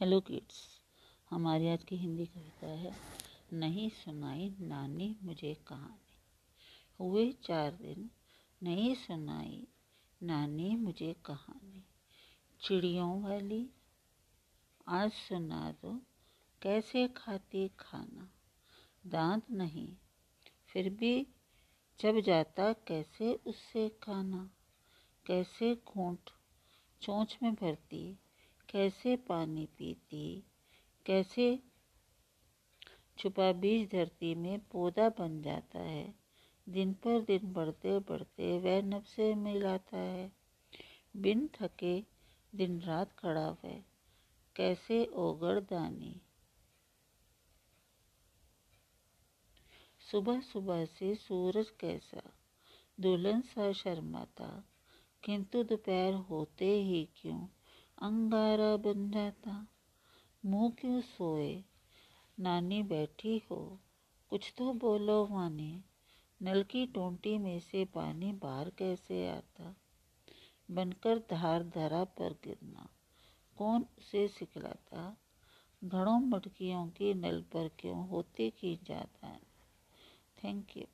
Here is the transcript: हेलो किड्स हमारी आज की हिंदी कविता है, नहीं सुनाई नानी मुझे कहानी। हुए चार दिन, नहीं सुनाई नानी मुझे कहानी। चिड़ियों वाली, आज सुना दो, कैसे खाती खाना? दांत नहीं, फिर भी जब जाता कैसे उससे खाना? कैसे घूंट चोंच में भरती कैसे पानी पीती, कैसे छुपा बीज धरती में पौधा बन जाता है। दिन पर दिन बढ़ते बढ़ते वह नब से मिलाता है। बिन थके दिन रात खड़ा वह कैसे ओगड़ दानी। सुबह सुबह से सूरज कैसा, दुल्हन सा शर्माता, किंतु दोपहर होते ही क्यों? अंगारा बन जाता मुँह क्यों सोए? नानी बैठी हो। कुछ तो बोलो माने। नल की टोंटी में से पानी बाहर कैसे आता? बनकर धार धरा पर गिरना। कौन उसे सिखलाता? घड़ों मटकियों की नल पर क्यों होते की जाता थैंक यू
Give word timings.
हेलो 0.00 0.20
किड्स 0.20 0.80
हमारी 1.30 1.68
आज 1.68 1.84
की 1.84 1.96
हिंदी 1.96 2.26
कविता 2.26 2.66
है, 2.66 2.96
नहीं 3.52 3.90
सुनाई 3.90 4.56
नानी 4.60 5.16
मुझे 5.22 5.54
कहानी। 5.54 6.14
हुए 7.00 7.32
चार 7.32 7.72
दिन, 7.74 8.10
नहीं 8.62 8.94
सुनाई 8.94 9.68
नानी 10.22 10.76
मुझे 10.76 11.16
कहानी। 11.24 11.84
चिड़ियों 12.60 13.22
वाली, 13.22 13.70
आज 14.88 15.12
सुना 15.12 15.72
दो, 15.72 16.02
कैसे 16.62 17.08
खाती 17.08 17.68
खाना? 17.68 18.30
दांत 19.06 19.50
नहीं, 19.50 19.96
फिर 20.66 20.90
भी 20.90 21.26
जब 22.00 22.20
जाता 22.20 22.72
कैसे 22.72 23.34
उससे 23.34 23.88
खाना? 23.88 24.50
कैसे 25.26 25.82
घूंट 25.88 26.30
चोंच 27.02 27.38
में 27.42 27.54
भरती 27.54 28.18
कैसे 28.76 29.16
पानी 29.16 29.66
पीती, 29.66 30.44
कैसे 31.06 31.62
छुपा 33.18 33.52
बीज 33.52 33.90
धरती 33.90 34.34
में 34.34 34.58
पौधा 34.58 35.08
बन 35.08 35.42
जाता 35.42 35.78
है। 35.78 36.14
दिन 36.68 36.92
पर 36.92 37.20
दिन 37.20 37.52
बढ़ते 37.52 37.98
बढ़ते 37.98 38.58
वह 38.58 38.82
नब 38.82 39.02
से 39.02 39.34
मिलाता 39.34 39.96
है। 39.96 40.32
बिन 41.16 41.50
थके 41.54 42.04
दिन 42.54 42.80
रात 42.80 43.12
खड़ा 43.12 43.50
वह 43.50 43.84
कैसे 44.56 45.06
ओगड़ 45.06 45.60
दानी। 45.60 46.20
सुबह 50.10 50.40
सुबह 50.40 50.84
से 50.84 51.14
सूरज 51.14 51.70
कैसा, 51.70 52.22
दुल्हन 53.00 53.40
सा 53.40 53.72
शर्माता, 53.72 54.64
किंतु 55.24 55.62
दोपहर 55.62 56.14
होते 56.14 56.82
ही 56.82 57.08
क्यों? 57.16 57.46
अंगारा 58.02 58.76
बन 58.76 59.10
जाता 59.10 59.66
मुँह 60.46 60.72
क्यों 60.80 61.00
सोए? 61.00 61.64
नानी 62.40 62.82
बैठी 62.82 63.42
हो। 63.50 63.80
कुछ 64.30 64.54
तो 64.58 64.72
बोलो 64.72 65.26
माने। 65.26 65.82
नल 66.42 66.62
की 66.62 66.86
टोंटी 66.86 67.38
में 67.38 67.60
से 67.60 67.84
पानी 67.84 68.32
बाहर 68.32 68.70
कैसे 68.70 69.28
आता? 69.28 69.76
बनकर 70.70 71.18
धार 71.18 71.62
धरा 71.62 72.04
पर 72.04 72.32
गिरना। 72.32 72.88
कौन 73.56 73.86
उसे 73.98 74.28
सिखलाता? 74.28 75.16
घड़ों 75.84 76.20
मटकियों 76.20 76.88
की 76.88 77.14
नल 77.14 77.42
पर 77.42 77.68
क्यों 77.68 78.08
होते 78.08 78.50
की 78.50 78.76
जाता 78.76 79.38
थैंक 80.44 80.76
यू 80.76 80.84